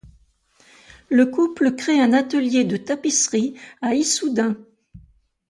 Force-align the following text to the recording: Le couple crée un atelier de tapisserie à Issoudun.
Le 1.11 1.27
couple 1.27 1.75
crée 1.75 1.99
un 2.01 2.13
atelier 2.13 2.63
de 2.63 2.75
tapisserie 2.75 3.53
à 3.83 3.93
Issoudun. 3.93 4.57